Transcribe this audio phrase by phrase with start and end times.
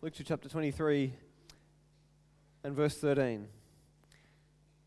[0.00, 1.12] Luke chapter 23
[2.62, 3.48] and verse 13.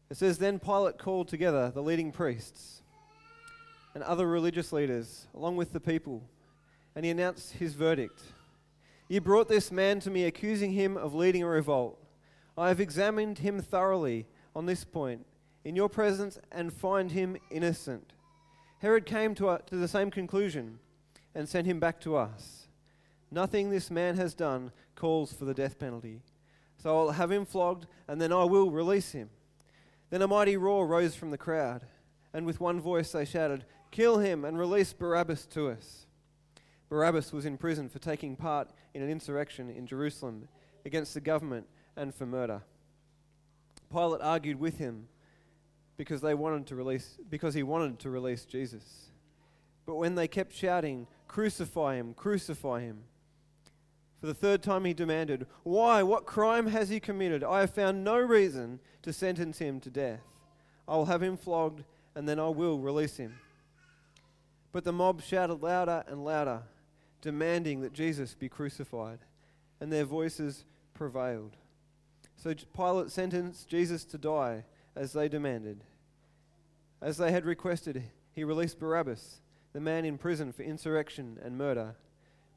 [0.10, 2.82] It says, Then Pilate called together the leading priests
[3.94, 6.24] and other religious leaders, along with the people,
[6.96, 8.22] and he announced his verdict.
[9.10, 12.02] You brought this man to me, accusing him of leading a revolt.
[12.58, 15.26] I have examined him thoroughly on this point
[15.66, 18.14] in your presence and find him innocent.
[18.80, 20.80] Herod came to, uh, to the same conclusion
[21.36, 22.61] and sent him back to us.
[23.32, 26.22] Nothing this man has done calls for the death penalty.
[26.78, 29.30] So I'll have him flogged, and then I will release him.
[30.10, 31.86] Then a mighty roar rose from the crowd,
[32.34, 36.06] and with one voice they shouted, Kill him and release Barabbas to us.
[36.90, 40.48] Barabbas was in prison for taking part in an insurrection in Jerusalem
[40.86, 42.64] against the government and for murder.
[43.90, 45.08] Pilate argued with him
[45.98, 49.12] because they wanted to release because he wanted to release Jesus.
[49.86, 53.04] But when they kept shouting, "Crucify him, crucify him."
[54.22, 56.04] For the third time he demanded, "Why?
[56.04, 57.44] What crime has he committed?
[57.44, 60.22] I have found no reason to sentence him to death.
[60.88, 63.40] I will have him flogged and then I will release him."
[64.72, 66.64] But the mob shouted louder and louder,
[67.20, 69.20] demanding that Jesus be crucified,
[69.80, 71.58] and their voices prevailed.
[72.36, 75.84] So Pilate sentenced Jesus to die as they demanded.
[77.02, 79.42] As they had requested, he released Barabbas,
[79.74, 81.96] the man in prison for insurrection and murder,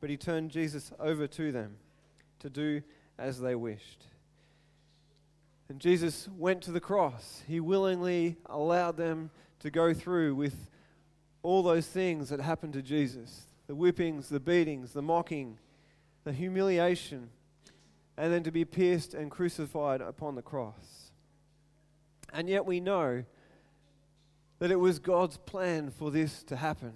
[0.04, 1.76] but he turned Jesus over to them
[2.38, 2.82] to do
[3.18, 4.04] as they wished.
[5.70, 7.42] And Jesus went to the cross.
[7.48, 10.68] He willingly allowed them to go through with
[11.42, 15.56] all those things that happened to Jesus the whippings, the beatings, the mocking,
[16.24, 17.30] the humiliation,
[18.18, 21.12] and then to be pierced and crucified upon the cross.
[22.30, 23.24] And yet we know
[24.58, 26.92] that it was God's plan for this to happen.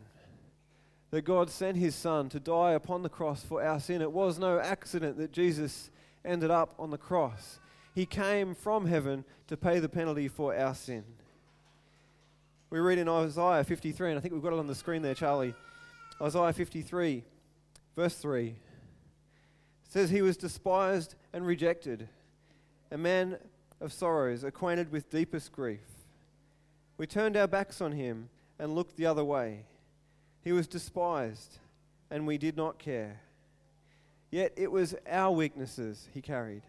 [1.10, 4.02] That God sent his son to die upon the cross for our sin.
[4.02, 5.90] It was no accident that Jesus
[6.24, 7.60] ended up on the cross.
[7.94, 11.04] He came from heaven to pay the penalty for our sin.
[12.70, 15.14] We read in Isaiah 53, and I think we've got it on the screen there,
[15.14, 15.54] Charlie.
[16.20, 17.24] Isaiah 53,
[17.96, 18.54] verse 3.
[19.88, 22.08] Says, He was despised and rejected,
[22.90, 23.38] a man
[23.80, 25.80] of sorrows, acquainted with deepest grief.
[26.98, 29.64] We turned our backs on him and looked the other way.
[30.42, 31.58] He was despised,
[32.10, 33.20] and we did not care.
[34.30, 36.62] Yet it was our weaknesses he carried,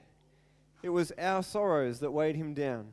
[0.82, 2.88] it was our sorrows that weighed him down.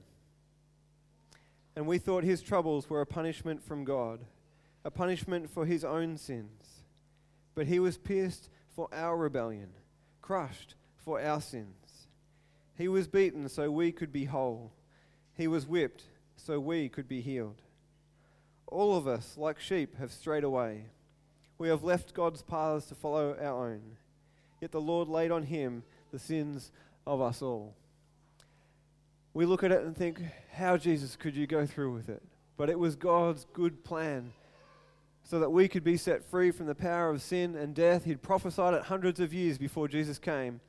[1.77, 4.21] And we thought his troubles were a punishment from God,
[4.85, 6.83] a punishment for his own sins.
[7.55, 9.69] But he was pierced for our rebellion,
[10.21, 12.09] crushed for our sins.
[12.77, 14.73] He was beaten so we could be whole.
[15.35, 16.05] He was whipped
[16.37, 17.63] so we could be healed.
[18.67, 20.87] All of us, like sheep, have strayed away.
[21.59, 23.81] We have left God's paths to follow our own.
[24.61, 25.83] Yet the Lord laid on him
[26.13, 26.73] the sins
[27.07, 27.75] of us all.
[29.35, 30.21] We look at it and think,
[30.53, 32.23] how, Jesus, could you go through with it?
[32.57, 34.33] But it was God's good plan
[35.23, 38.05] so that we could be set free from the power of sin and death.
[38.05, 40.61] He'd prophesied it hundreds of years before Jesus came.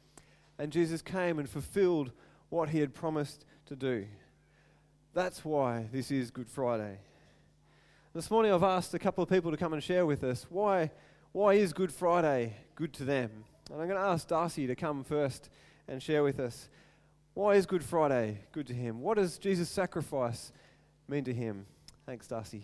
[0.60, 2.12] And Jesus came and fulfilled
[2.50, 4.08] what he had promised to do.
[5.14, 7.00] That's why this is Good Friday.
[8.18, 10.90] This morning I've asked a couple of people to come and share with us why,
[11.34, 13.30] why is Good Friday good to them?
[13.70, 15.52] And I'm going to ask Darcy to come first
[15.88, 16.68] and share with us.
[17.36, 19.02] Why is Good Friday good to him?
[19.02, 20.52] What does Jesus' sacrifice
[21.08, 21.68] mean to him?
[22.08, 22.64] Thanks, Darcy.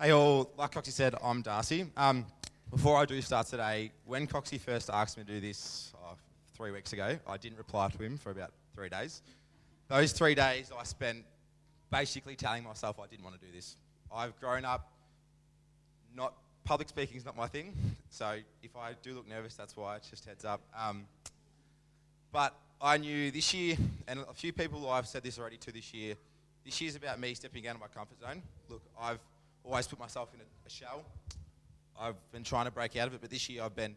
[0.00, 1.86] Hey all, like Coxie said, I'm Darcy.
[1.96, 2.26] Um,
[2.76, 6.12] before I do start today, when Coxie first asked me to do this uh,
[6.54, 9.22] three weeks ago, I didn't reply to him for about three days.
[9.88, 11.24] Those three days I spent
[11.90, 13.76] basically telling myself I didn't want to do this.
[14.14, 14.92] I've grown up,
[16.14, 16.34] not
[16.64, 17.72] public speaking is not my thing,
[18.10, 19.96] so if I do look nervous, that's why.
[19.96, 20.60] It's just heads up.
[20.78, 21.06] Um,
[22.30, 25.94] but I knew this year, and a few people I've said this already to this
[25.94, 26.14] year.
[26.62, 28.42] This year's about me stepping out of my comfort zone.
[28.68, 29.20] Look, I've
[29.64, 31.06] always put myself in a, a shell.
[31.98, 33.96] I've been trying to break out of it, but this year I've been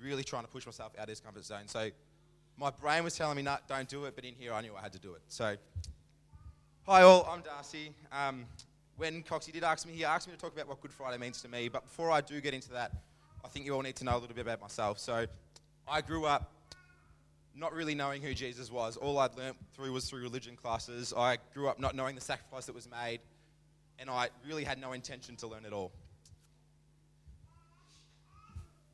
[0.00, 1.66] really trying to push myself out of this comfort zone.
[1.66, 1.90] So
[2.56, 4.82] my brain was telling me, no, don't do it, but in here I knew I
[4.82, 5.22] had to do it.
[5.28, 5.56] So,
[6.84, 7.92] hi all, I'm Darcy.
[8.12, 8.46] Um,
[8.96, 11.42] when Coxie did ask me, he asked me to talk about what Good Friday means
[11.42, 11.68] to me.
[11.68, 12.92] But before I do get into that,
[13.44, 14.98] I think you all need to know a little bit about myself.
[14.98, 15.26] So,
[15.88, 16.52] I grew up
[17.54, 18.96] not really knowing who Jesus was.
[18.96, 21.14] All I'd learnt through was through religion classes.
[21.16, 23.20] I grew up not knowing the sacrifice that was made
[23.98, 25.92] and I really had no intention to learn at all.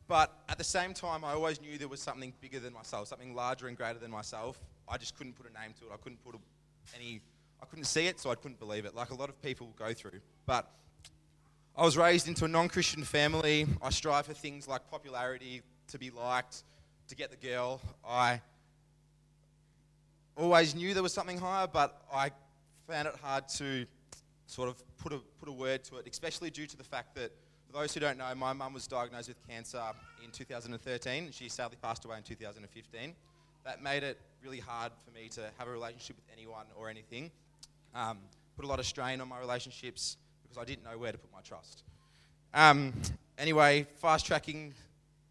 [0.08, 3.34] But at the same time, I always knew there was something bigger than myself, something
[3.34, 4.60] larger and greater than myself.
[4.88, 5.90] I just couldn't put a name to it.
[5.92, 6.38] I couldn't put a,
[6.96, 7.20] any,
[7.62, 9.92] I couldn't see it, so I couldn't believe it, like a lot of people go
[9.92, 10.20] through.
[10.44, 10.70] But
[11.76, 13.66] I was raised into a non Christian family.
[13.80, 16.64] I strive for things like popularity, to be liked,
[17.08, 17.80] to get the girl.
[18.06, 18.40] I
[20.36, 22.30] always knew there was something higher, but I
[22.88, 23.86] found it hard to
[24.46, 27.32] sort of put a, put a word to it, especially due to the fact that,
[27.72, 29.82] for those who don't know, my mum was diagnosed with cancer
[30.22, 31.30] in 2013.
[31.32, 33.14] She sadly passed away in 2015.
[33.64, 37.30] That made it really hard for me to have a relationship with anyone or anything.
[37.94, 38.18] Um,
[38.56, 41.32] put a lot of strain on my relationships because I didn't know where to put
[41.32, 41.84] my trust.
[42.52, 42.92] Um,
[43.38, 44.74] anyway, fast tracking,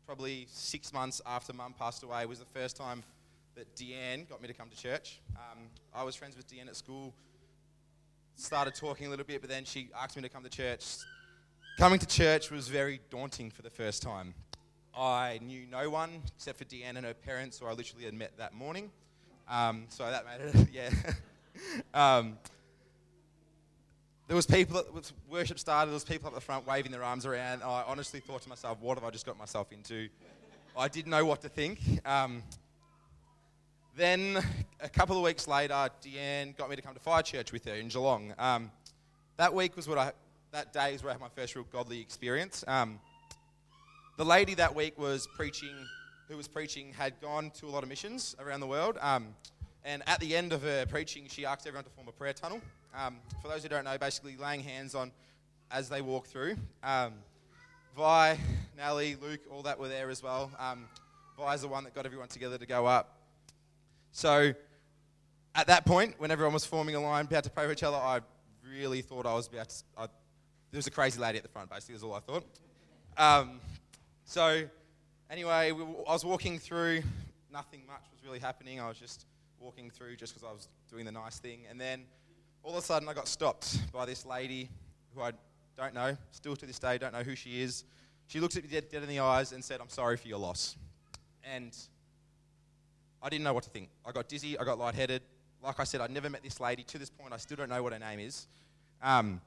[0.08, 3.04] probably six months after mum passed away, was the first time
[3.56, 5.20] that Deanne got me to come to church.
[5.36, 5.60] Um,
[5.94, 7.14] I was friends with Deanne at school,
[8.36, 10.86] started talking a little bit, but then she asked me to come to church.
[11.78, 14.34] Coming to church was very daunting for the first time.
[14.96, 18.38] I knew no one except for Deanne and her parents, who I literally had met
[18.38, 18.92] that morning.
[19.50, 20.90] Um, so that made it, yeah.
[21.94, 22.38] um,
[24.28, 25.90] there was people was worship started.
[25.90, 27.64] There was people up the front waving their arms around.
[27.64, 30.10] I honestly thought to myself, "What have I just got myself into?"
[30.78, 31.80] I didn't know what to think.
[32.06, 32.44] Um,
[33.96, 34.42] then
[34.80, 37.74] a couple of weeks later, Deanne got me to come to Fire Church with her
[37.74, 38.34] in Geelong.
[38.38, 38.72] Um,
[39.38, 40.12] that week was what I,
[40.52, 42.64] that day is where I had my first real godly experience.
[42.68, 43.00] Um,
[44.18, 45.74] the lady that week was preaching,
[46.28, 48.98] who was preaching, had gone to a lot of missions around the world.
[49.00, 49.30] Um,
[49.86, 52.62] and at the end of her preaching, she asked everyone to form a prayer tunnel.
[52.94, 55.12] Um, for those who don't know, basically laying hands on
[55.72, 56.58] as they walk through.
[56.84, 57.14] Um,
[57.96, 58.38] Vi,
[58.78, 60.52] Nally, Luke, all that were there as well.
[60.60, 60.86] Um,
[61.38, 63.18] Vi's the one that got everyone together to go up.
[64.12, 64.54] So
[65.56, 67.98] at that point, when everyone was forming a line, about to pray for each other,
[67.98, 68.20] I
[68.70, 69.76] really thought I was about to.
[69.98, 70.08] I,
[70.72, 72.46] there was a crazy lady at the front, basically, is all I thought.
[73.18, 73.60] Um,
[74.24, 74.64] so,
[75.30, 77.04] anyway, we, I was walking through.
[77.52, 78.80] Nothing much was really happening.
[78.80, 79.26] I was just
[79.60, 81.62] walking through just because I was doing the nice thing.
[81.70, 82.04] And then
[82.64, 84.70] all of a sudden, I got stopped by this lady
[85.14, 85.34] who I
[85.78, 87.84] don't know, still to this day, don't know who she is.
[88.28, 90.40] She looked at me dead, dead in the eyes and said, I'm sorry for your
[90.40, 90.78] loss.
[91.44, 91.76] And
[93.22, 93.90] I didn't know what to think.
[94.06, 95.22] I got dizzy, I got lightheaded.
[95.62, 96.84] Like I said, I'd never met this lady.
[96.84, 98.48] To this point, I still don't know what her name is.
[99.02, 99.42] Um,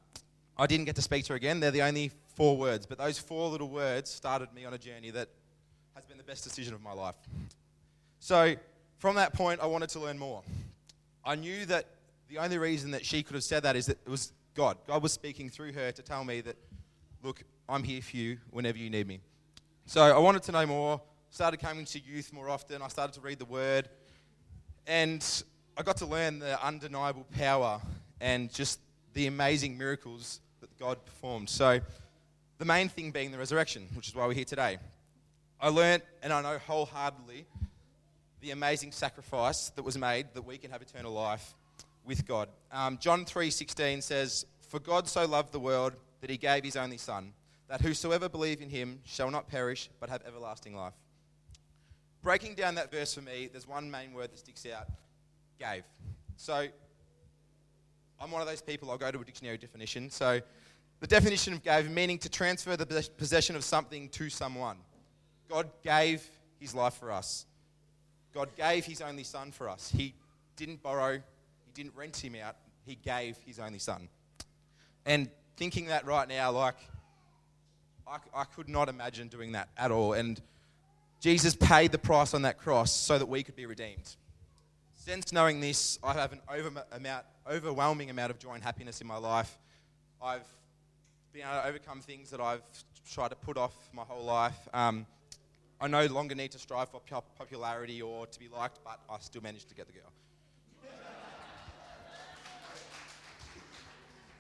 [0.57, 1.61] I didn't get to speak to her again.
[1.61, 5.11] They're the only four words, but those four little words started me on a journey
[5.11, 5.29] that
[5.95, 7.17] has been the best decision of my life.
[8.21, 8.55] So,
[8.99, 10.43] from that point, I wanted to learn more.
[11.25, 11.87] I knew that
[12.29, 14.79] the only reason that she could have said that is that it was God.
[14.87, 16.57] God was speaking through her to tell me that,
[17.23, 19.21] look, I'm here for you whenever you need me.
[19.87, 21.01] So, I wanted to know more
[21.35, 22.81] started coming to youth more often.
[22.81, 23.89] I started to read the Word.
[24.87, 25.21] And
[25.77, 27.81] I got to learn the undeniable power
[28.21, 28.79] and just
[29.15, 31.51] the amazing miracles that God performed.
[31.51, 31.81] So,
[32.59, 34.79] the main thing being the resurrection, which is why we're here today.
[35.61, 37.45] I learned, and I know wholeheartedly,
[38.41, 41.55] the amazing sacrifice that was made that we can have eternal life
[42.05, 42.49] with God.
[42.73, 46.99] Um, John 3:16 says, "For God so loved the world that he gave his only
[46.99, 47.35] Son,
[47.69, 50.95] that whosoever believe in him shall not perish but have everlasting life."
[52.25, 54.89] breaking down that verse for me, there's one main word that sticks out
[55.61, 55.85] gave.
[56.37, 56.67] So
[58.25, 60.09] I'm one of those people, I'll go to a dictionary definition.
[60.09, 60.41] So
[61.01, 62.87] the definition of gave, meaning to transfer the
[63.19, 64.79] possession of something to someone.
[65.47, 66.27] God gave
[66.59, 67.45] his life for us.
[68.33, 69.93] God gave his only son for us.
[69.95, 70.15] He
[70.57, 72.57] didn't borrow, he didn't rent him out,
[72.87, 74.09] he gave his only son.
[75.05, 76.77] And thinking that right now, like,
[78.09, 80.15] I, I could not imagine doing that at all.
[80.15, 80.41] And
[81.21, 84.17] Jesus paid the price on that cross so that we could be redeemed.
[85.07, 89.07] Since knowing this, I have an over amount, overwhelming amount of joy and happiness in
[89.07, 89.59] my life.
[90.23, 90.47] I've
[91.31, 92.63] been able to overcome things that I've
[93.13, 94.57] tried to put off my whole life.
[94.73, 95.05] Um,
[95.79, 97.03] I no longer need to strive for
[97.37, 100.11] popularity or to be liked, but I still managed to get the girl.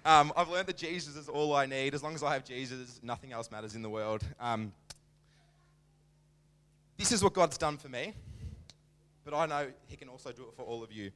[0.07, 1.95] Um, I've learned that Jesus is all I need.
[1.95, 4.23] As long as I have Jesus, nothing else matters in the world.
[4.41, 4.73] Um,
[6.97, 8.15] this is what God's done for me,
[9.25, 11.11] but I know He can also do it for all of you.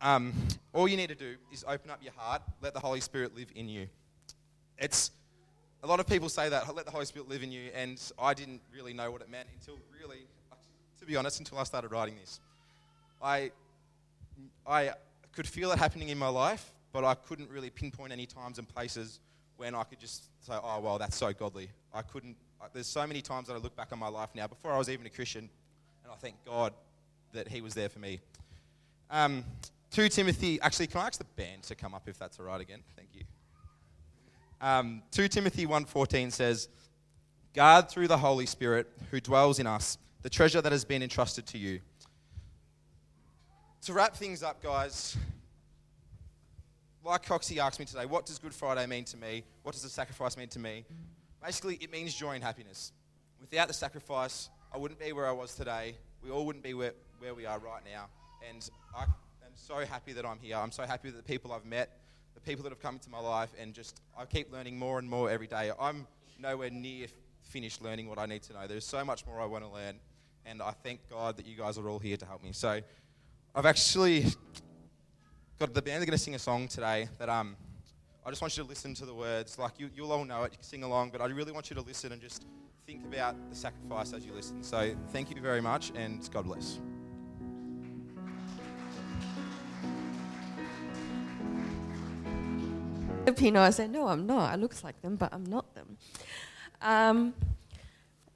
[0.00, 0.32] Um,
[0.72, 3.48] all you need to do is open up your heart, let the Holy Spirit live
[3.54, 3.88] in you.
[4.78, 5.10] It's
[5.82, 8.34] a lot of people say that, let the Holy Spirit live in you, and I
[8.34, 10.26] didn't really know what it meant until really,
[10.98, 12.40] to be honest, until I started writing this.
[13.22, 13.50] I,
[14.66, 14.92] I
[15.32, 18.68] could feel it happening in my life, but I couldn't really pinpoint any times and
[18.68, 19.20] places
[19.56, 21.70] when I could just say, oh, well, that's so godly.
[21.94, 22.36] I couldn't
[22.72, 24.88] there's so many times that I look back on my life now, before I was
[24.88, 25.50] even a Christian,
[26.04, 26.72] and I thank God
[27.32, 28.20] that He was there for me.
[29.10, 29.44] Um,
[29.90, 32.60] 2 Timothy, actually, can I ask the band to come up if that's all right
[32.60, 32.80] again?
[32.96, 33.22] Thank you.
[34.60, 36.68] Um, 2 Timothy 1.14 says,
[37.54, 41.46] Guard through the Holy Spirit who dwells in us the treasure that has been entrusted
[41.46, 41.80] to you.
[43.82, 45.16] to wrap things up, guys,
[47.04, 49.44] like Coxie asked me today, what does Good Friday mean to me?
[49.62, 50.86] What does the sacrifice mean to me?
[51.44, 52.92] Basically, it means joy and happiness.
[53.38, 55.94] Without the sacrifice, I wouldn't be where I was today.
[56.20, 58.06] We all wouldn't be where, where we are right now.
[58.50, 60.56] And I am so happy that I'm here.
[60.56, 62.00] I'm so happy with the people I've met,
[62.34, 65.08] the people that have come into my life, and just I keep learning more and
[65.08, 65.70] more every day.
[65.78, 66.08] I'm
[66.40, 67.06] nowhere near
[67.42, 68.66] finished learning what I need to know.
[68.66, 69.94] There's so much more I want to learn.
[70.44, 72.50] And I thank God that you guys are all here to help me.
[72.50, 72.80] So
[73.54, 74.26] I've actually
[75.60, 77.54] got the band are going to sing a song today that um,
[78.26, 79.56] I just want you to listen to the words.
[79.56, 81.76] Like you, you'll all know it, you can sing along, but I really want you
[81.76, 82.44] to listen and just
[82.86, 84.62] think about the sacrifice as you listen.
[84.62, 86.80] So thank you very much, and God bless.
[93.26, 94.52] I said, no, I'm not.
[94.52, 95.96] I look like them, but I'm not them.
[96.80, 97.34] Um,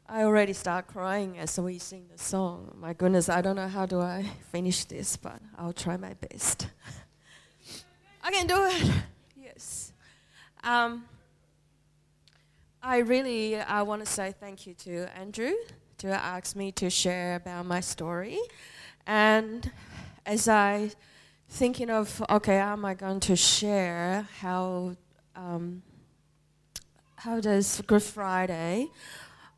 [0.08, 2.74] I already start crying as we sing the song.
[2.80, 6.68] My goodness, I don't know how do I finish this, but I'll try my best.
[8.24, 8.90] I can do it.
[9.36, 9.92] Yes.
[10.64, 11.04] Um,
[12.82, 15.52] I really I want to say thank you to Andrew
[15.98, 18.38] to ask me to share about my story,
[19.04, 19.68] and
[20.24, 20.92] as I
[21.48, 24.94] thinking of okay, how am I going to share how
[25.34, 25.82] um,
[27.16, 28.86] how does Good Friday,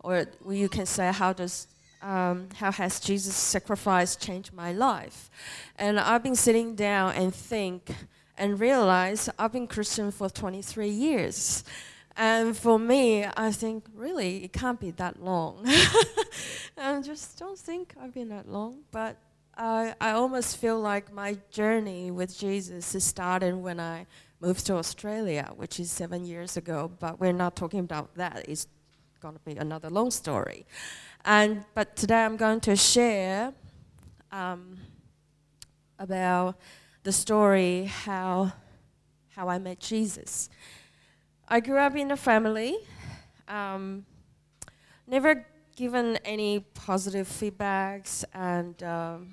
[0.03, 1.67] or you can say how does
[2.01, 5.29] um, how has Jesus' sacrifice changed my life?
[5.77, 7.91] And I've been sitting down and think
[8.39, 11.65] and realize I've been Christian for 23 years.
[12.23, 15.63] And for me, I think really it can't be that long.
[16.77, 18.81] I just don't think I've been that long.
[18.91, 19.17] But
[19.57, 24.07] I, I almost feel like my journey with Jesus started when I
[24.39, 26.93] moved to Australia, which is seven years ago.
[27.01, 28.45] But we're not talking about that.
[28.47, 28.67] It's
[29.23, 30.67] going to be another long story.
[31.25, 33.55] And but today I'm going to share
[34.31, 34.77] um,
[35.99, 36.59] about
[37.03, 38.53] the story how
[39.31, 40.51] how I met Jesus.
[41.53, 42.79] I grew up in a family,
[43.49, 44.07] um,
[45.05, 49.31] never given any positive feedbacks, and um,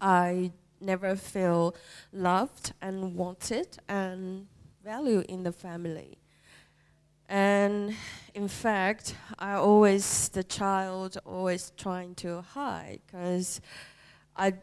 [0.00, 0.50] I
[0.80, 1.76] never feel
[2.12, 4.48] loved and wanted and
[4.84, 6.18] valued in the family.
[7.28, 7.94] And
[8.34, 13.60] in fact, I always the child always trying to hide because
[14.36, 14.54] I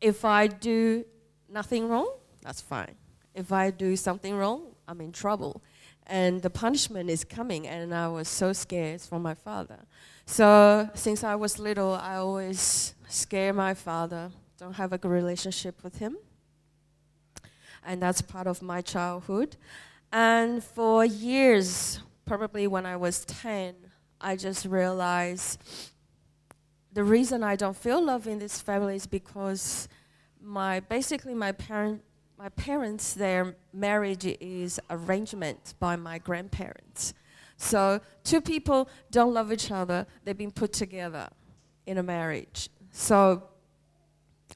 [0.00, 1.04] if I do
[1.48, 2.94] nothing wrong, that's fine.
[3.34, 5.62] If I do something wrong, I'm in trouble.
[6.08, 9.78] And the punishment is coming, and I was so scared for my father.
[10.26, 15.84] So, since I was little, I always scare my father, don't have a good relationship
[15.84, 16.16] with him.
[17.86, 19.56] And that's part of my childhood.
[20.12, 23.74] And for years, probably when I was 10,
[24.20, 25.62] I just realized
[26.92, 29.88] the reason I don't feel love in this family is because
[30.42, 32.02] my basically my parent
[32.40, 37.12] my parents their marriage is arrangement by my grandparents.
[37.58, 41.28] So two people don't love each other, they've been put together
[41.84, 42.70] in a marriage.
[42.92, 43.42] So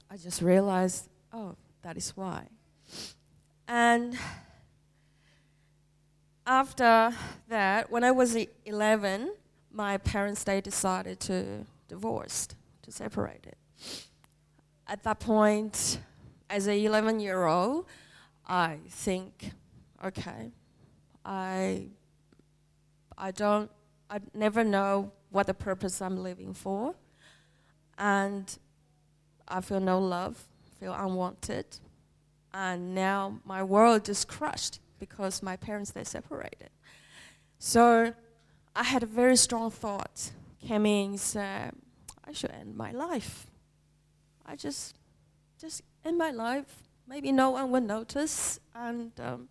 [0.09, 2.47] I just realized, oh, that is why.
[3.67, 4.17] And
[6.47, 7.13] after
[7.49, 9.31] that, when I was 11,
[9.71, 12.47] my parents they decided to divorce,
[12.81, 13.57] to separate it.
[14.87, 15.99] At that point,
[16.49, 17.85] as a 11 year old,
[18.47, 19.51] I think,
[20.03, 20.51] okay,
[21.23, 21.87] I,
[23.17, 23.71] I don't,
[24.09, 26.95] I never know what the purpose I'm living for,
[27.97, 28.57] and
[29.47, 30.43] I feel no love,
[30.79, 31.65] feel unwanted,
[32.53, 36.69] and now my world is crushed because my parents they separated.
[37.59, 38.13] So
[38.75, 40.31] I had a very strong thought
[40.65, 41.71] came in said,
[42.27, 43.47] I should end my life.
[44.45, 44.95] I just
[45.59, 46.83] just end my life.
[47.07, 49.49] Maybe no one will notice, and um,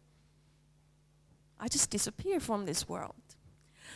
[1.58, 3.14] I just disappear from this world.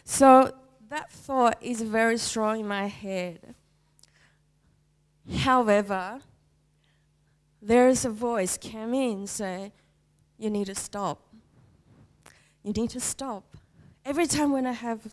[0.05, 0.53] So
[0.89, 3.55] that thought is very strong in my head.
[5.39, 6.21] However,
[7.61, 9.73] there is a voice came in say,
[10.39, 11.21] "You need to stop.
[12.63, 13.57] You need to stop."
[14.05, 15.13] Every time when I have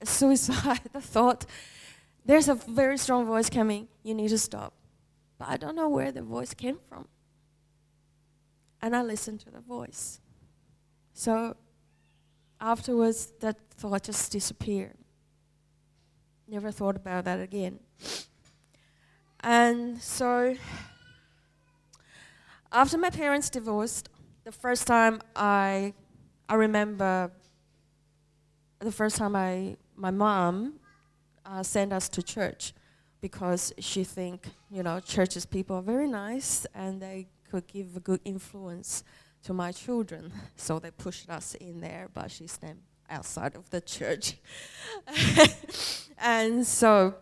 [0.00, 1.46] a suicide, thought,
[2.24, 3.88] there's a very strong voice coming.
[4.02, 4.74] You need to stop.
[5.44, 7.06] But I don't know where the voice came from.
[8.80, 10.20] And I listened to the voice.
[11.12, 11.56] So
[12.60, 14.96] afterwards, that thought just disappeared.
[16.48, 17.80] Never thought about that again.
[19.40, 20.56] And so
[22.72, 24.08] after my parents divorced,
[24.44, 25.92] the first time I
[26.48, 27.30] I remember
[28.78, 30.80] the first time I my mom
[31.44, 32.72] uh, sent us to church
[33.20, 38.00] because she think you know churches people are very nice and they could give a
[38.00, 39.04] good influence
[39.44, 40.32] to my children.
[40.56, 42.78] So they pushed us in there, but she stayed
[43.08, 44.34] outside of the church.
[46.18, 47.14] and so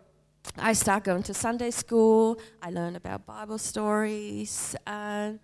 [0.57, 2.39] I start going to Sunday school.
[2.61, 5.39] I learn about Bible stories, and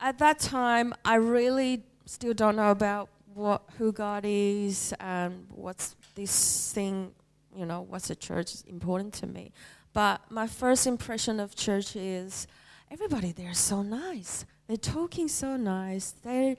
[0.00, 5.96] at that time, I really still don't know about what who God is and what's
[6.14, 7.12] this thing,
[7.56, 9.52] you know, what's a church is important to me.
[9.92, 12.46] But my first impression of church is
[12.90, 14.44] everybody there is so nice.
[14.66, 16.10] They're talking so nice.
[16.10, 16.56] They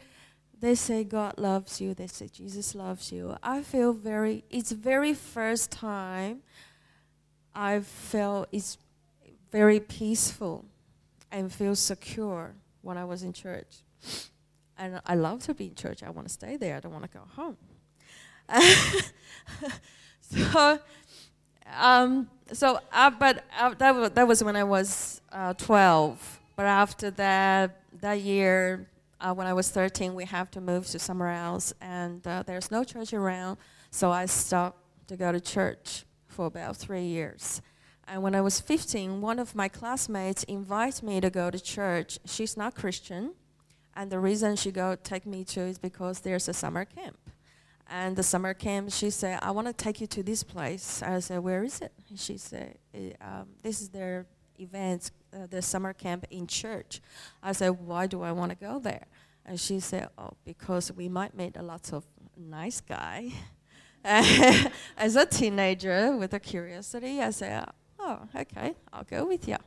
[0.60, 1.94] they say God loves you.
[1.94, 3.38] They say Jesus loves you.
[3.42, 4.44] I feel very.
[4.50, 6.42] It's very first time
[7.56, 8.78] I felt it's
[9.52, 10.66] very peaceful
[11.32, 13.78] and feel secure when I was in church.
[14.78, 16.04] And I love to be in church.
[16.04, 16.78] I want to stay there.
[16.78, 17.58] I don't want to go home.
[20.22, 20.80] so,
[21.78, 26.40] um, so uh, but uh, that, w- that was when I was uh, 12.
[26.56, 28.88] But after that, that year,
[29.22, 32.72] uh, when I was 13, we have to move to somewhere else, and uh, there's
[32.72, 33.58] no church around.
[33.92, 37.62] So I stopped to go to church for about three years.
[38.08, 42.20] And when I was 15, one of my classmates invited me to go to church.
[42.26, 43.34] She's not Christian,
[43.96, 47.18] and the reason she go take me to is because there's a summer camp.
[47.92, 51.20] And the summer camp, she said, "I want to take you to this place." I
[51.20, 52.78] said, "Where is it?" She said,
[53.20, 54.28] um, "This is their
[54.60, 57.02] event, uh, the summer camp in church."
[57.42, 59.08] I said, "Why do I want to go there?"
[59.44, 62.06] And she said, "Oh, because we might meet a lot of
[62.38, 63.32] nice guy."
[64.04, 67.66] As a teenager with a curiosity, I said,
[67.98, 69.58] "Oh, okay, I'll go with you."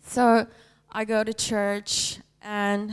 [0.00, 0.46] So
[0.90, 2.92] I go to church, and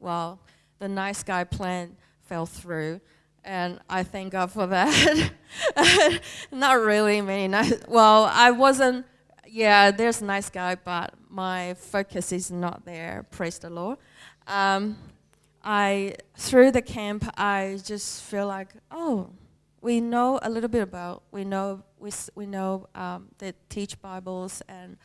[0.00, 0.40] well,
[0.78, 3.00] the nice guy plan fell through,
[3.44, 5.30] and I thank God for that.
[6.52, 7.74] Not really many nice.
[7.88, 9.06] Well, I wasn't.
[9.46, 13.24] Yeah, there's a nice guy, but my focus is not there.
[13.30, 13.98] Praise the Lord.
[14.48, 14.96] Um,
[15.62, 19.30] I through the camp, I just feel like, oh,
[19.80, 21.22] we know a little bit about.
[21.30, 24.96] We know we we know um, they teach Bibles, and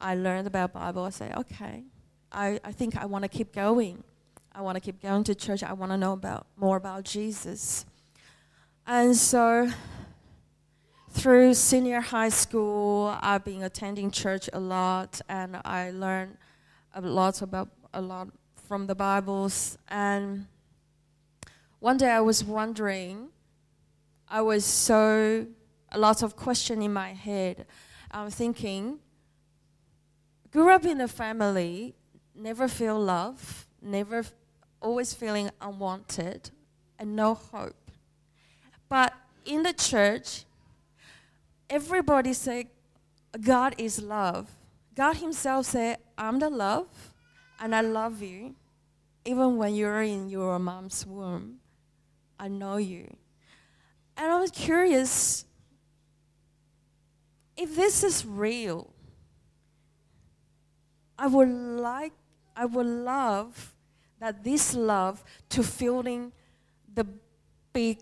[0.00, 1.04] I learned about Bible.
[1.04, 1.84] I say, okay,
[2.32, 4.04] I, I think I want to keep going.
[4.56, 5.62] I want to keep going to church.
[5.62, 7.84] I want to know about more about Jesus.
[8.86, 9.68] And so
[11.10, 16.38] through senior high school, I've been attending church a lot, and I learned
[16.94, 18.28] a lot about a lot
[18.66, 19.76] from the Bibles.
[19.88, 20.46] And
[21.78, 23.28] one day I was wondering,
[24.26, 25.46] I was so
[25.92, 27.66] a lot of question in my head.
[28.10, 29.00] I'm thinking,
[30.50, 31.94] grew up in a family,
[32.34, 34.24] never feel love, never
[34.80, 36.50] always feeling unwanted,
[36.98, 37.90] and no hope.
[38.88, 39.12] But
[39.44, 40.44] in the church,
[41.68, 42.68] everybody say
[43.40, 44.50] God is love.
[44.94, 46.88] God Himself said, I'm the love,
[47.60, 48.54] and I love you.
[49.24, 51.58] Even when you're in your mom's womb,
[52.38, 53.16] I know you.
[54.16, 55.44] And I was curious
[57.56, 58.92] if this is real.
[61.18, 62.12] I would like,
[62.54, 63.74] I would love
[64.20, 66.32] that this love to filling
[66.94, 67.06] the
[67.72, 67.98] big,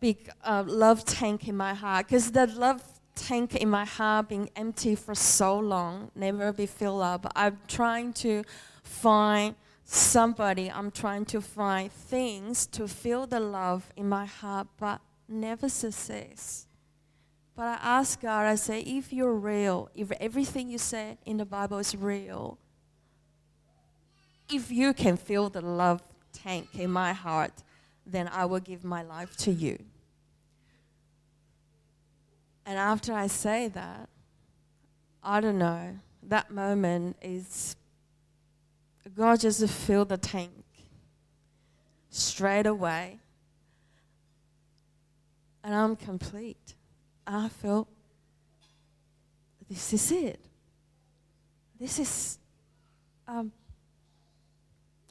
[0.00, 2.82] big uh, love tank in my heart, because that love
[3.14, 7.30] tank in my heart been empty for so long, never be filled up.
[7.36, 8.42] I'm trying to
[8.82, 10.70] find somebody.
[10.70, 16.66] I'm trying to find things to fill the love in my heart, but never success.
[17.54, 21.44] But I ask God, I say, if you're real, if everything you say in the
[21.44, 22.58] Bible is real,
[24.54, 27.52] if you can fill the love tank in my heart,
[28.06, 29.78] then I will give my life to you.
[32.66, 34.08] And after I say that,
[35.22, 37.76] I don't know, that moment is
[39.16, 40.50] God just filled the tank
[42.10, 43.18] straight away.
[45.62, 46.74] And I'm complete.
[47.26, 47.88] I feel
[49.68, 50.40] this is it.
[51.80, 52.38] This is
[53.26, 53.50] um,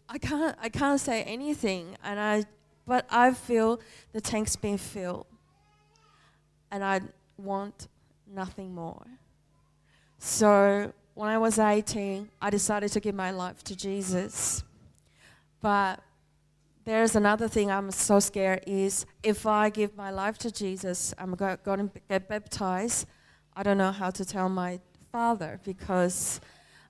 [0.10, 2.44] I can't I can't say anything and I
[2.86, 3.80] but I feel
[4.12, 5.26] the tank's been filled
[6.72, 7.02] and I
[7.38, 7.88] want
[8.28, 9.06] nothing more.
[10.18, 14.64] So when I was 18, I decided to give my life to Jesus.
[15.62, 16.00] But
[16.86, 21.36] there's another thing I'm so scared is if I give my life to Jesus, I'm
[21.36, 23.08] going to get baptized.
[23.56, 24.80] I don't know how to tell my
[25.12, 26.42] father because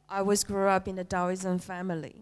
[0.10, 2.16] I was grew up in a Taoism family,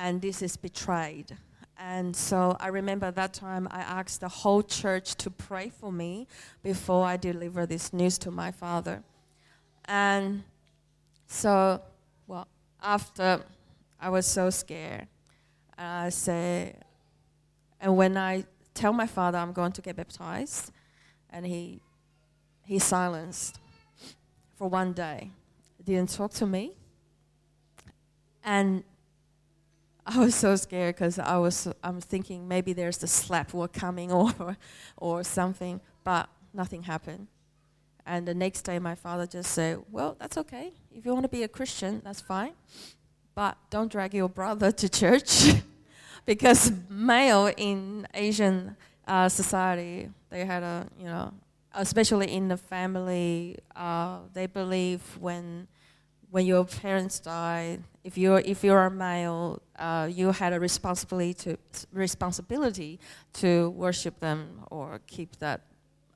[0.00, 1.36] and this is betrayed.
[1.78, 6.26] And so I remember that time I asked the whole church to pray for me
[6.62, 9.02] before I deliver this news to my father.
[9.84, 10.42] And
[11.26, 11.82] so,
[12.26, 12.48] well,
[12.82, 13.42] after
[14.00, 15.06] I was so scared,
[15.76, 16.76] I say,
[17.78, 20.72] and when I tell my father I'm going to get baptized,
[21.30, 21.80] and he
[22.64, 23.58] he silenced
[24.56, 25.30] for one day,
[25.84, 26.72] didn't talk to me,
[28.44, 28.84] and
[30.12, 34.10] I was so scared because I was I'm thinking maybe there's the slap were coming
[34.20, 34.56] or
[34.96, 37.28] or something, but nothing happened.
[38.04, 40.72] And the next day, my father just said, "Well, that's okay.
[40.92, 42.54] If you want to be a Christian, that's fine,
[43.36, 45.52] but don't drag your brother to church,
[46.26, 51.32] because male in Asian uh, society, they had a you know,
[51.72, 55.68] especially in the family, uh, they believe when
[56.30, 61.34] when your parents died, if you're if you're a male, uh, you had a responsibility
[61.34, 61.58] to
[61.92, 63.00] responsibility
[63.34, 65.62] to worship them or keep that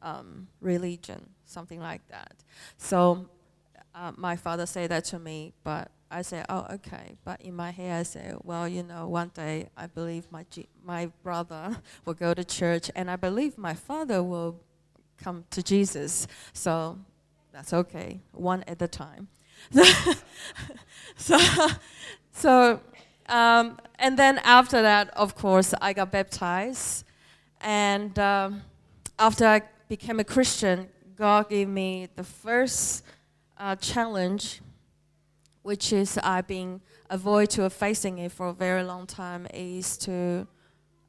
[0.03, 2.45] um, religion, something like that.
[2.79, 3.27] So
[3.95, 7.17] uh, my father said that to me, but I said, oh, okay.
[7.25, 10.69] But in my head, I said, well, you know, one day I believe my G-
[10.85, 14.61] my brother will go to church, and I believe my father will
[15.19, 16.29] come to Jesus.
[16.53, 16.99] So
[17.53, 19.29] that's okay, one at a time.
[21.17, 21.39] So,
[22.33, 22.81] so
[23.29, 27.05] um, and then after that, of course, I got baptized.
[27.61, 28.63] And um,
[29.19, 33.05] after I became a Christian, God gave me the first
[33.57, 34.61] uh, challenge,
[35.63, 40.47] which is I've been avoid to facing it for a very long time, is to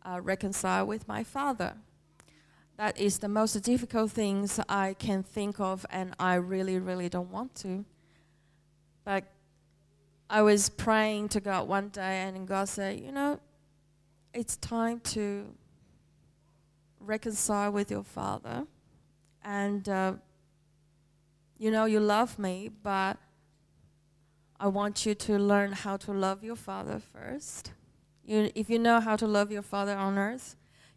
[0.04, 1.74] uh, reconcile with my father.
[2.78, 7.32] That is the most difficult things I can think of, and I really, really don't
[7.32, 7.86] want to.
[9.06, 9.24] But
[10.30, 13.40] I was praying to God one day, and God said, You know,
[14.34, 15.46] it's time to
[17.00, 18.66] reconcile with your father.
[19.44, 20.14] And, uh,
[21.58, 23.18] you know, you love me, but
[24.60, 27.72] I want you to learn how to love your father first.
[28.26, 30.56] You, if you know how to love your father on earth,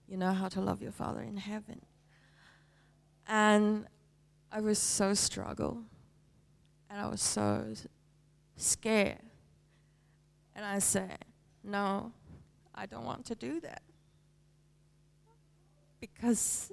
[0.09, 1.83] you know how to love your father in heaven.
[3.27, 3.87] And
[4.51, 5.83] I was so struggle,
[6.89, 7.75] and I was so
[8.59, 9.19] scared.
[10.55, 11.25] And I said,
[11.65, 12.13] No,
[12.75, 13.83] I don't want to do that.
[16.01, 16.73] Because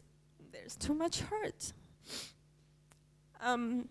[0.52, 1.74] there's too much hurt.
[3.42, 3.88] Um,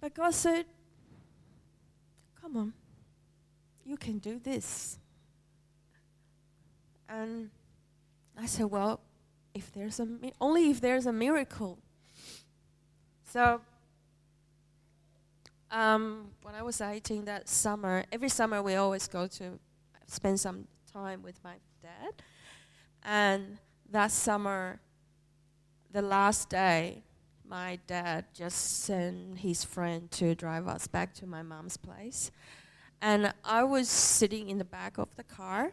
[0.00, 0.64] but God said,
[2.40, 2.72] Come on,
[3.84, 4.98] you can do this.
[7.08, 7.50] And
[8.36, 9.00] I said, Well,
[9.54, 11.78] if there's a mi- only if there's a miracle.
[13.24, 13.60] So
[15.70, 19.58] um, when I was 18 that summer, every summer we always go to
[20.06, 22.22] spend some time with my dad.
[23.02, 23.58] And
[23.90, 24.80] that summer,
[25.92, 27.02] the last day,
[27.48, 32.30] my dad just sent his friend to drive us back to my mom's place.
[33.02, 35.72] And I was sitting in the back of the car.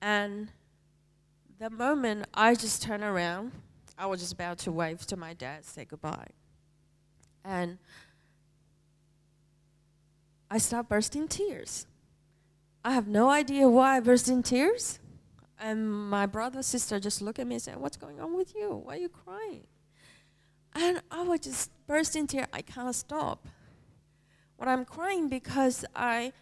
[0.00, 0.50] And
[1.58, 3.52] the moment I just turned around,
[3.98, 6.28] I was just about to wave to my dad, say goodbye.
[7.44, 7.78] And
[10.50, 11.86] I start bursting tears.
[12.84, 14.98] I have no idea why I burst in tears.
[15.58, 18.82] And my brother, sister just look at me and say, What's going on with you?
[18.84, 19.64] Why are you crying?
[20.74, 22.46] And I would just burst in tears.
[22.52, 23.46] I can't stop.
[24.56, 26.32] What I'm crying because I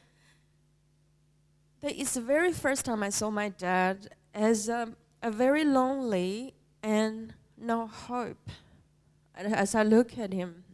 [1.81, 4.89] that is the very first time I saw my dad as a,
[5.23, 8.51] a very lonely and no hope
[9.35, 10.65] as I look at him.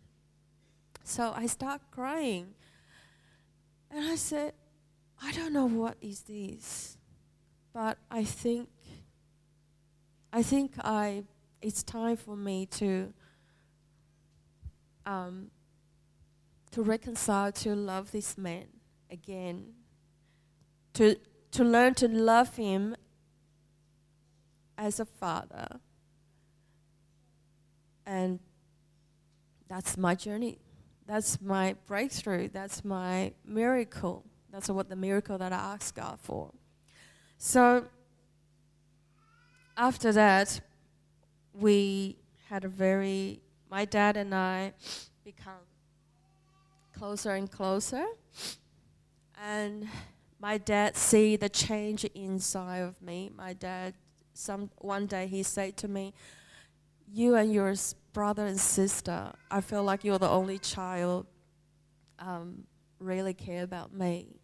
[1.02, 2.54] So I start crying.
[4.14, 4.52] I said,
[5.20, 6.96] I don't know what is this,
[7.72, 8.68] but I think
[10.32, 11.24] I think I
[11.60, 13.12] it's time for me to
[15.04, 15.50] um,
[16.70, 18.66] to reconcile to love this man
[19.10, 19.72] again.
[20.92, 21.16] To
[21.50, 22.94] to learn to love him
[24.78, 25.80] as a father.
[28.06, 28.38] And
[29.66, 30.63] that's my journey.
[31.06, 32.48] That's my breakthrough.
[32.48, 34.24] That's my miracle.
[34.50, 36.52] That's what the miracle that I asked God for.
[37.38, 37.86] So
[39.76, 40.60] after that,
[41.52, 42.16] we
[42.48, 43.40] had a very,
[43.70, 44.72] my dad and I
[45.24, 45.64] become
[46.96, 48.04] closer and closer.
[49.42, 49.88] And
[50.40, 53.30] my dad see the change inside of me.
[53.36, 53.94] My dad,
[54.32, 56.14] some one day he said to me,
[57.12, 57.74] "You and your
[58.14, 61.26] brother and sister, I feel like you're the only child
[62.18, 62.64] um,
[62.98, 64.40] really care about me.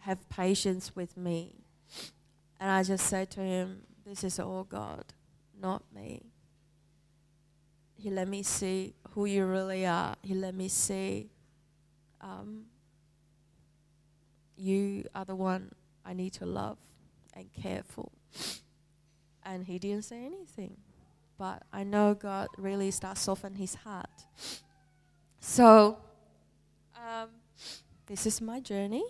[0.00, 1.54] have patience with me.
[2.60, 5.04] And I just said to him, This is all God,
[5.58, 6.22] not me.
[7.96, 10.16] He let me see who you really are.
[10.22, 11.30] He let me see
[12.20, 12.64] um,
[14.56, 15.72] you are the one
[16.04, 16.78] I need to love
[17.32, 18.10] and care for.
[19.42, 20.76] And he didn't say anything.
[21.38, 24.24] But I know God really starts soften his heart.
[25.40, 25.98] So,
[26.96, 27.28] um,
[28.06, 29.04] this is my journey.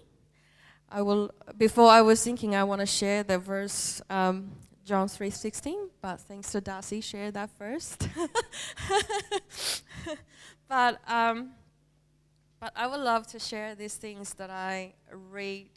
[0.91, 1.31] I will.
[1.57, 4.53] Before I was thinking, I want to share the verse um,
[4.85, 8.09] John three sixteen, but thanks to Darcy, share that first.
[10.69, 11.51] but um,
[12.61, 15.69] but I would love to share these things that I read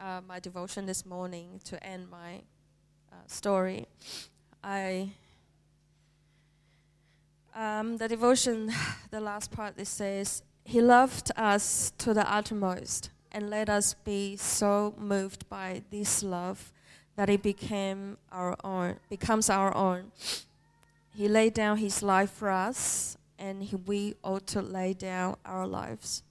[0.00, 2.42] uh, my devotion this morning to end my
[3.12, 3.86] uh, story.
[4.62, 5.10] I
[7.54, 8.72] um, the devotion,
[9.10, 14.36] the last part, it says, He loved us to the uttermost, and let us be
[14.36, 16.72] so moved by this love
[17.16, 20.12] that it became our own, becomes our own.
[21.14, 25.66] He laid down His life for us, and he, we ought to lay down our
[25.66, 26.22] lives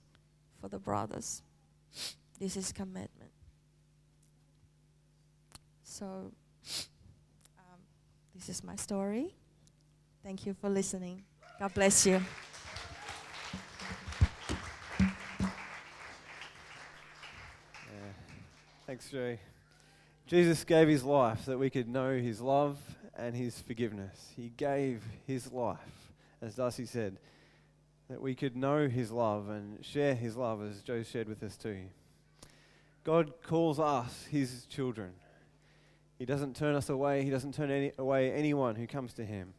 [0.62, 1.41] for the brothers.
[2.39, 3.32] This is commitment.
[5.84, 6.32] So,
[7.58, 7.79] um,
[8.36, 9.34] this is my story.
[10.23, 11.23] Thank you for listening.
[11.60, 12.21] God bless you.
[14.99, 15.08] Yeah.
[18.86, 19.39] Thanks, Jay.
[20.27, 22.77] Jesus gave his life that we could know his love
[23.17, 24.32] and his forgiveness.
[24.36, 25.77] He gave his life,
[26.41, 27.17] as Darcy said,
[28.10, 31.55] that we could know his love and share his love, as Joe shared with us
[31.55, 31.79] too.
[33.03, 35.13] God calls us his children.
[36.17, 39.53] He doesn't turn us away, he doesn't turn any, away anyone who comes to him.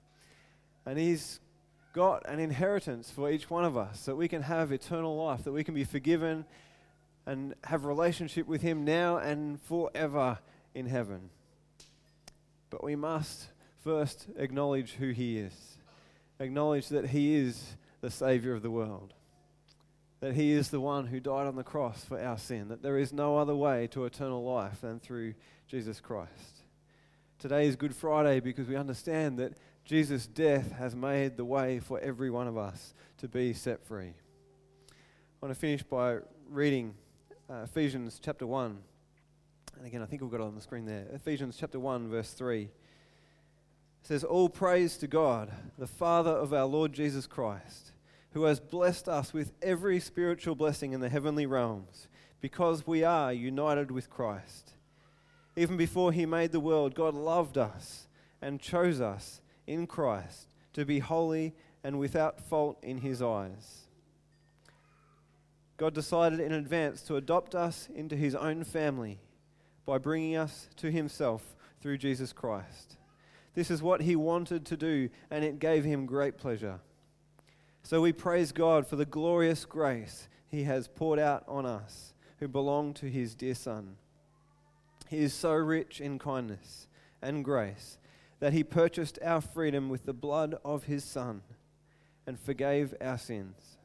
[0.87, 1.41] And he's
[1.93, 5.53] got an inheritance for each one of us that we can have eternal life, that
[5.53, 6.45] we can be forgiven
[7.27, 10.39] and have relationship with him now and forever
[10.75, 11.31] in heaven.
[12.71, 13.49] But we must
[13.83, 15.53] first acknowledge who he is.
[16.39, 19.13] Acknowledge that he is the savior of the world.
[20.21, 22.99] That he is the one who died on the cross for our sin, that there
[22.99, 25.35] is no other way to eternal life than through
[25.67, 26.63] Jesus Christ.
[27.39, 29.55] Today is Good Friday because we understand that
[29.91, 34.13] Jesus' death has made the way for every one of us to be set free.
[34.13, 34.95] I
[35.43, 36.95] want to finish by reading
[37.51, 38.79] uh, Ephesians chapter 1.
[39.77, 41.07] And again, I think we've got it on the screen there.
[41.13, 42.63] Ephesians chapter 1, verse 3.
[42.63, 42.71] It
[44.05, 47.91] says, All praise to God, the Father of our Lord Jesus Christ,
[48.31, 52.07] who has blessed us with every spiritual blessing in the heavenly realms,
[52.41, 54.75] because we are united with Christ.
[55.57, 58.07] Even before he made the world, God loved us
[58.41, 59.41] and chose us
[59.71, 63.87] in Christ to be holy and without fault in his eyes.
[65.77, 69.19] God decided in advance to adopt us into his own family
[69.87, 72.99] by bringing us to himself through Jesus Christ.
[73.55, 76.81] This is what he wanted to do, and it gave him great pleasure.
[77.83, 82.49] So we praise God for the glorious grace he has poured out on us who
[82.49, 83.97] belong to his dear Son.
[85.09, 86.87] He is so rich in kindness
[87.23, 87.99] and grace
[88.41, 91.43] that he purchased our freedom with the blood of his Son
[92.27, 93.79] and forgave our sins.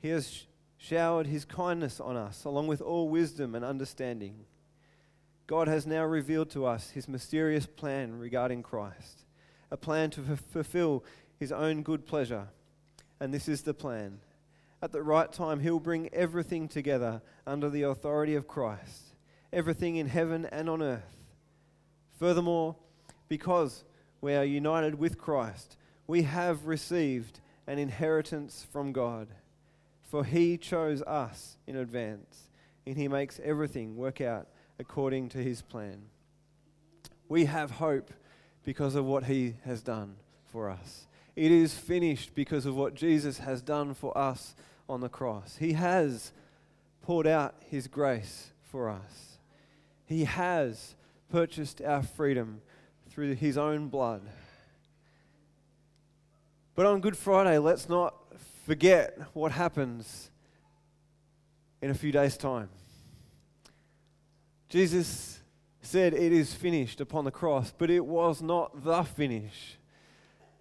[0.00, 0.44] He has
[0.76, 4.44] showered his kindness on us, along with all wisdom and understanding.
[5.46, 9.24] God has now revealed to us his mysterious plan regarding Christ,
[9.70, 11.04] a plan to f- fulfill
[11.38, 12.48] his own good pleasure.
[13.18, 14.20] And this is the plan.
[14.82, 19.14] At the right time, he'll bring everything together under the authority of Christ,
[19.52, 21.16] everything in heaven and on earth.
[22.18, 22.76] Furthermore,
[23.30, 23.84] because
[24.20, 29.28] we are united with Christ, we have received an inheritance from God.
[30.02, 32.50] For he chose us in advance,
[32.84, 36.02] and he makes everything work out according to his plan.
[37.28, 38.10] We have hope
[38.64, 40.16] because of what he has done
[40.52, 41.06] for us.
[41.36, 44.56] It is finished because of what Jesus has done for us
[44.88, 45.56] on the cross.
[45.56, 46.32] He has
[47.02, 49.38] poured out his grace for us.
[50.06, 50.96] He has
[51.30, 52.62] purchased our freedom
[53.20, 54.22] through his own blood.
[56.74, 58.14] But on Good Friday, let's not
[58.64, 60.30] forget what happens
[61.82, 62.70] in a few days' time.
[64.70, 65.38] Jesus
[65.82, 69.76] said, It is finished upon the cross, but it was not the finish.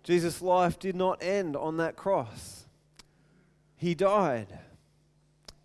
[0.04, 2.66] Jesus' life did not end on that cross,
[3.78, 4.48] he died.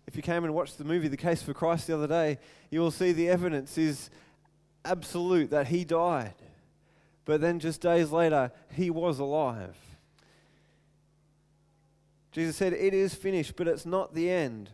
[0.07, 2.79] If you came and watched the movie The Case for Christ the other day, you
[2.79, 4.09] will see the evidence is
[4.85, 6.35] absolute that he died.
[7.25, 9.75] But then just days later, he was alive.
[12.31, 14.69] Jesus said, It is finished, but it's not the end.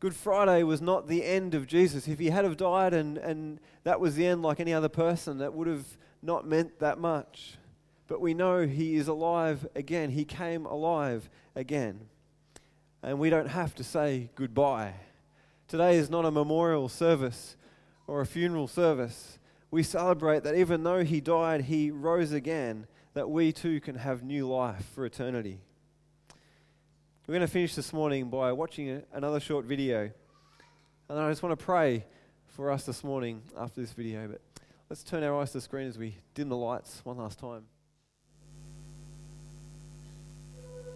[0.00, 2.08] Good Friday was not the end of Jesus.
[2.08, 5.38] If he had have died and, and that was the end like any other person,
[5.38, 7.56] that would have not meant that much.
[8.06, 10.10] But we know he is alive again.
[10.10, 12.00] He came alive again.
[13.02, 14.94] And we don't have to say goodbye.
[15.68, 17.56] Today is not a memorial service
[18.06, 19.38] or a funeral service.
[19.74, 24.22] We celebrate that even though he died, he rose again, that we too can have
[24.22, 25.58] new life for eternity.
[27.26, 30.12] We're going to finish this morning by watching another short video.
[31.08, 32.04] And I just want to pray
[32.46, 34.28] for us this morning after this video.
[34.28, 34.40] But
[34.88, 37.64] let's turn our eyes to the screen as we dim the lights one last time.